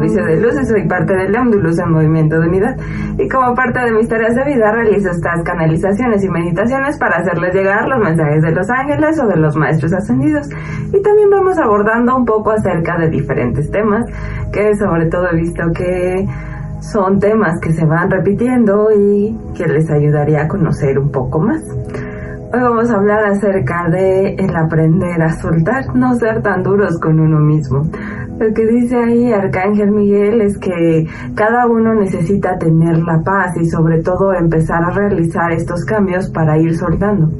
[0.00, 2.74] Servicio de y soy parte del Luz en Movimiento de Unidad.
[3.18, 7.54] Y como parte de mis tareas de vida realizo estas canalizaciones y meditaciones para hacerles
[7.54, 10.48] llegar los mensajes de los ángeles o de los maestros ascendidos.
[10.90, 14.06] Y también vamos abordando un poco acerca de diferentes temas
[14.50, 16.26] que sobre todo he visto que
[16.80, 21.62] son temas que se van repitiendo y que les ayudaría a conocer un poco más.
[22.52, 27.20] Hoy vamos a hablar acerca de el aprender a soltar, no ser tan duros con
[27.20, 27.88] uno mismo.
[28.40, 33.66] Lo que dice ahí Arcángel Miguel es que cada uno necesita tener la paz y
[33.66, 37.30] sobre todo empezar a realizar estos cambios para ir soltando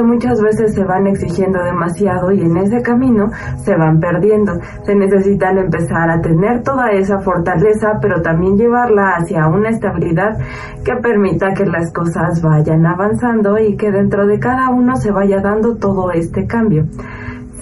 [0.00, 3.30] muchas veces se van exigiendo demasiado y en ese camino
[3.62, 4.52] se van perdiendo.
[4.84, 10.38] Se necesitan empezar a tener toda esa fortaleza, pero también llevarla hacia una estabilidad
[10.84, 15.40] que permita que las cosas vayan avanzando y que dentro de cada uno se vaya
[15.40, 16.86] dando todo este cambio.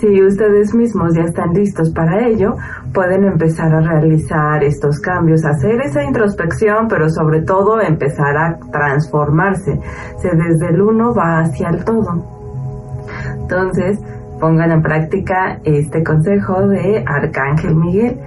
[0.01, 2.57] Si ustedes mismos ya están listos para ello,
[2.95, 9.79] pueden empezar a realizar estos cambios, hacer esa introspección, pero sobre todo empezar a transformarse.
[10.23, 12.25] Se desde el uno va hacia el todo.
[13.43, 14.01] Entonces,
[14.41, 18.19] pongan en práctica este consejo de Arcángel Miguel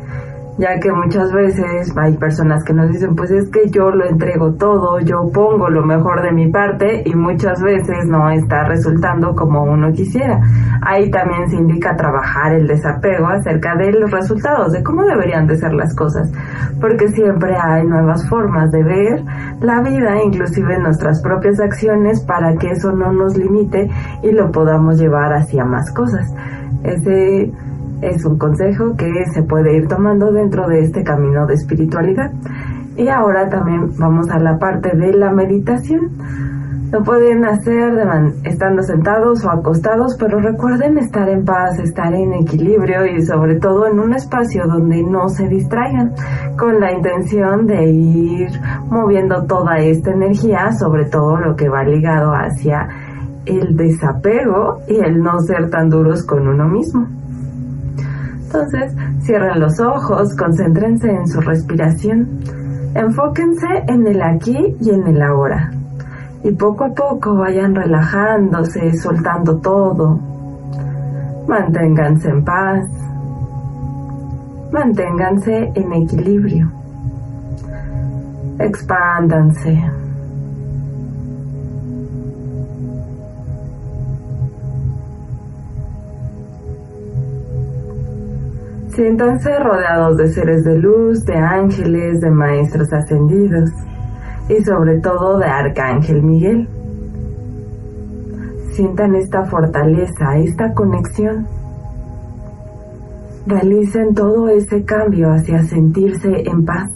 [0.57, 4.53] ya que muchas veces hay personas que nos dicen, pues es que yo lo entrego
[4.53, 9.63] todo, yo pongo lo mejor de mi parte y muchas veces no está resultando como
[9.63, 10.39] uno quisiera.
[10.81, 15.57] Ahí también se indica trabajar el desapego acerca de los resultados, de cómo deberían de
[15.57, 16.31] ser las cosas,
[16.79, 19.23] porque siempre hay nuevas formas de ver
[19.59, 23.89] la vida, inclusive nuestras propias acciones, para que eso no nos limite
[24.21, 26.31] y lo podamos llevar hacia más cosas.
[26.83, 27.51] Ese
[28.09, 32.31] es un consejo que se puede ir tomando dentro de este camino de espiritualidad.
[32.95, 36.11] Y ahora también vamos a la parte de la meditación.
[36.91, 37.91] Lo pueden hacer
[38.43, 43.87] estando sentados o acostados, pero recuerden estar en paz, estar en equilibrio y sobre todo
[43.87, 46.13] en un espacio donde no se distraigan,
[46.55, 48.49] con la intención de ir
[48.91, 52.87] moviendo toda esta energía, sobre todo lo que va ligado hacia
[53.45, 57.07] el desapego y el no ser tan duros con uno mismo.
[58.53, 62.39] Entonces, cierren los ojos, concéntrense en su respiración,
[62.93, 65.71] enfóquense en el aquí y en el ahora.
[66.43, 70.19] Y poco a poco vayan relajándose, soltando todo.
[71.47, 72.85] Manténganse en paz.
[74.71, 76.71] Manténganse en equilibrio.
[78.59, 80.02] Expándanse.
[88.95, 93.71] Siéntanse rodeados de seres de luz, de ángeles, de maestros ascendidos
[94.47, 96.69] y sobre todo de Arcángel Miguel.
[98.73, 101.47] Sientan esta fortaleza, esta conexión.
[103.47, 106.91] Realicen todo ese cambio hacia sentirse en paz.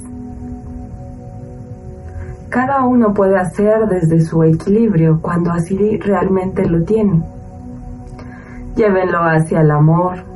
[2.49, 7.23] Cada uno puede hacer desde su equilibrio cuando así realmente lo tiene.
[8.75, 10.26] Llévenlo hacia el amor,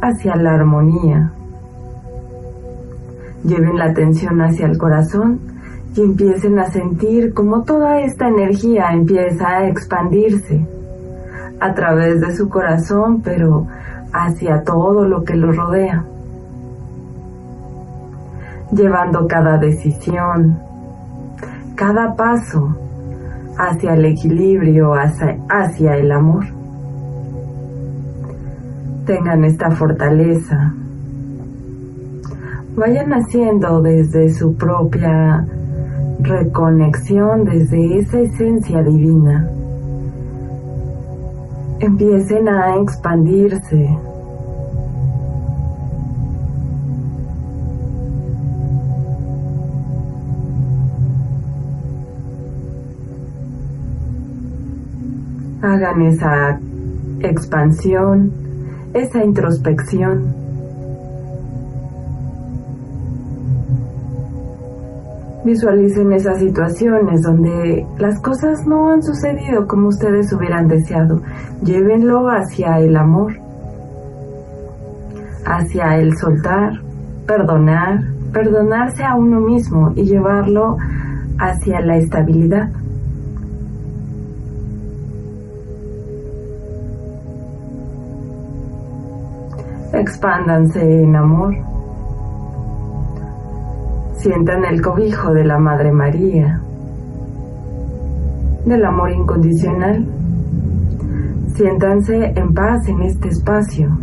[0.00, 1.32] hacia la armonía.
[3.44, 5.40] Lleven la atención hacia el corazón
[5.94, 10.66] y empiecen a sentir cómo toda esta energía empieza a expandirse
[11.60, 13.66] a través de su corazón, pero
[14.12, 16.04] hacia todo lo que lo rodea.
[18.72, 20.58] Llevando cada decisión,
[21.76, 22.76] cada paso
[23.56, 26.53] hacia el equilibrio, hacia, hacia el amor
[29.04, 30.74] tengan esta fortaleza.
[32.76, 35.46] Vayan haciendo desde su propia
[36.20, 39.48] reconexión, desde esa esencia divina.
[41.80, 43.98] Empiecen a expandirse.
[55.62, 56.60] Hagan esa
[57.20, 58.43] expansión
[58.94, 60.34] esa introspección.
[65.44, 71.20] Visualicen esas situaciones donde las cosas no han sucedido como ustedes hubieran deseado.
[71.62, 73.34] Llévenlo hacia el amor,
[75.44, 76.80] hacia el soltar,
[77.26, 80.78] perdonar, perdonarse a uno mismo y llevarlo
[81.38, 82.70] hacia la estabilidad.
[89.94, 91.54] Expándanse en amor.
[94.16, 96.60] Sientan el cobijo de la Madre María,
[98.66, 100.04] del amor incondicional.
[101.54, 103.96] Siéntanse en paz en este espacio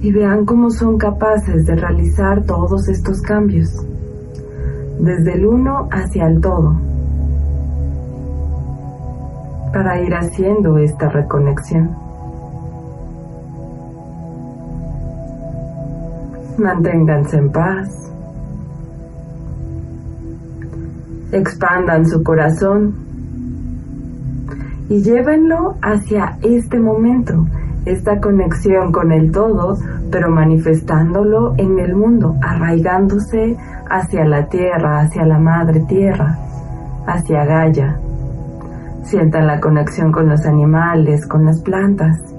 [0.00, 3.70] y vean cómo son capaces de realizar todos estos cambios,
[4.98, 6.74] desde el uno hacia el todo,
[9.72, 12.01] para ir haciendo esta reconexión.
[16.58, 17.88] Manténganse en paz.
[21.32, 22.94] Expandan su corazón
[24.88, 27.46] y llévenlo hacia este momento
[27.84, 29.76] esta conexión con el todo,
[30.10, 33.56] pero manifestándolo en el mundo, arraigándose
[33.90, 36.38] hacia la tierra, hacia la madre tierra,
[37.06, 37.98] hacia Gaia.
[39.02, 42.31] Sientan la conexión con los animales, con las plantas.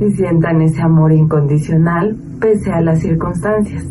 [0.00, 3.84] Y sientan ese amor incondicional pese a las circunstancias.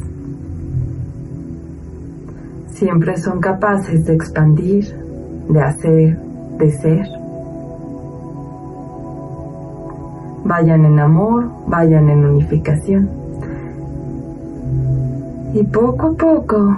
[2.67, 4.85] Siempre son capaces de expandir,
[5.49, 6.17] de hacer,
[6.59, 7.23] de ser.
[10.43, 13.09] vayan en amor, vayan en unificación.
[15.53, 16.77] Y poco a poco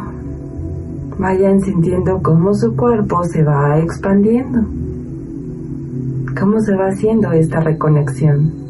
[1.18, 4.62] vayan sintiendo cómo su cuerpo se va expandiendo,
[6.39, 8.65] cómo se va haciendo esta reconexión.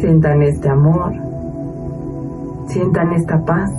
[0.00, 1.12] Sientan este amor,
[2.66, 3.70] sientan esta paz,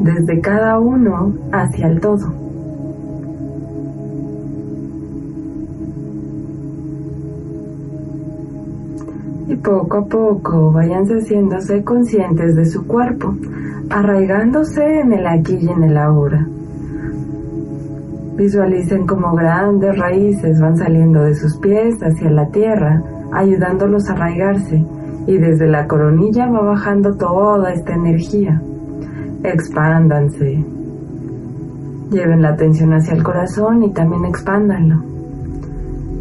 [0.00, 2.48] desde cada uno hacia el todo.
[9.68, 13.34] poco a poco váyanse haciéndose conscientes de su cuerpo,
[13.90, 16.46] arraigándose en el aquí y en el ahora.
[18.36, 23.02] Visualicen como grandes raíces van saliendo de sus pies hacia la tierra,
[23.32, 24.84] ayudándolos a arraigarse,
[25.26, 28.60] y desde la coronilla va bajando toda esta energía.
[29.42, 30.64] Expándanse.
[32.10, 35.02] Lleven la atención hacia el corazón y también expándanlo.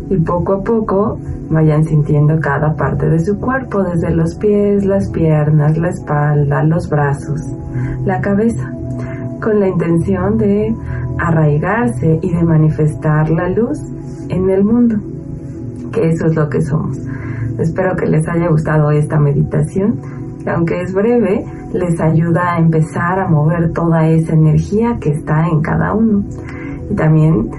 [0.09, 1.17] Y poco a poco
[1.49, 6.89] Vayan sintiendo cada parte de su cuerpo, desde los pies, las piernas, la espalda, los
[6.89, 7.41] brazos,
[8.03, 8.69] la cabeza,
[9.41, 10.75] con la intención de
[11.19, 13.79] arraigarse y de manifestar la luz
[14.27, 14.97] en el mundo,
[15.91, 16.97] que eso es lo que somos.
[17.59, 19.99] Espero que les haya gustado esta meditación,
[20.43, 21.43] que aunque es breve,
[21.73, 26.23] les ayuda a empezar a mover toda esa energía que está en cada uno.
[26.89, 27.49] Y también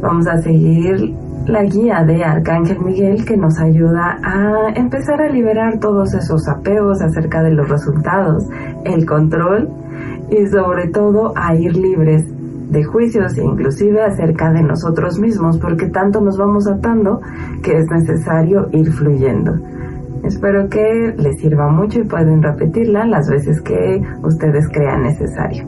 [0.00, 1.14] vamos a seguir
[1.46, 7.02] la guía de Arcángel Miguel que nos ayuda a empezar a liberar todos esos apegos
[7.02, 8.44] acerca de los resultados,
[8.84, 9.68] el control
[10.30, 12.24] y sobre todo a ir libres
[12.70, 17.20] de juicios e inclusive acerca de nosotros mismos porque tanto nos vamos atando
[17.62, 19.58] que es necesario ir fluyendo.
[20.24, 25.66] Espero que les sirva mucho y pueden repetirla las veces que ustedes crean necesario.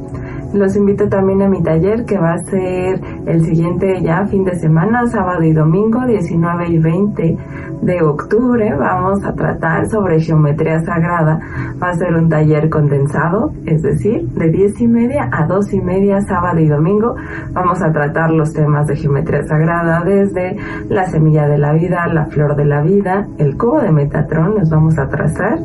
[0.55, 4.55] Los invito también a mi taller que va a ser el siguiente ya fin de
[4.57, 7.39] semana, sábado y domingo, 19 y 20
[7.81, 8.75] de octubre.
[8.79, 11.41] Vamos a tratar sobre geometría sagrada.
[11.83, 15.81] Va a ser un taller condensado, es decir, de 10 y media a 2 y
[15.81, 17.15] media, sábado y domingo.
[17.53, 20.57] Vamos a tratar los temas de geometría sagrada desde
[20.91, 24.69] la semilla de la vida, la flor de la vida, el cubo de Metatron, nos
[24.69, 25.59] vamos a trazar.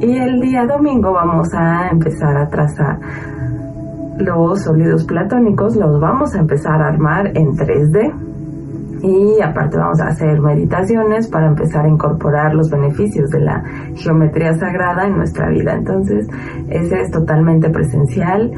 [0.00, 2.98] Y el día domingo vamos a empezar a trazar
[4.18, 8.14] los sólidos platónicos los vamos a empezar a armar en 3D.
[9.02, 13.62] Y aparte vamos a hacer meditaciones para empezar a incorporar los beneficios de la
[13.96, 15.74] geometría sagrada en nuestra vida.
[15.74, 16.26] Entonces,
[16.70, 18.50] ese es totalmente presencial.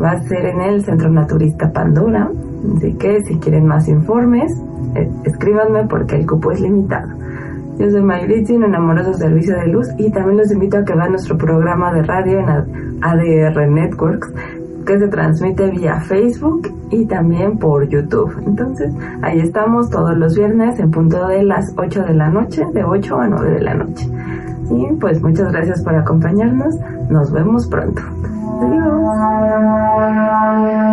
[0.00, 2.30] Va a ser en el Centro Naturista Pandora.
[2.76, 4.52] Así que si quieren más informes,
[4.94, 7.18] eh, escríbanme porque el cupo es limitado.
[7.78, 11.10] Yo soy Mayritzi en Amoroso Servicio de Luz y también los invito a que vean
[11.10, 12.48] nuestro programa de radio en
[13.00, 14.32] ADR Networks
[14.88, 18.42] que se transmite vía Facebook y también por YouTube.
[18.46, 18.90] Entonces,
[19.20, 23.20] ahí estamos todos los viernes en punto de las 8 de la noche, de 8
[23.20, 24.08] a 9 de la noche.
[24.70, 26.74] Y pues muchas gracias por acompañarnos.
[27.10, 28.00] Nos vemos pronto.
[30.62, 30.87] Adiós.